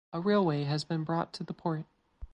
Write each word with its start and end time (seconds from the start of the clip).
A 0.13 0.19
railway 0.19 0.63
has 0.63 0.83
been 0.83 1.03
brought 1.03 1.31
to 1.33 1.43
the 1.43 1.53
port. 1.53 1.85